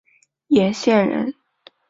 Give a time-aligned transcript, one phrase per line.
[0.47, 1.31] 剡县人。